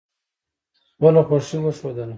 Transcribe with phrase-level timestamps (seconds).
[0.91, 2.05] خپله خوښي وښودله.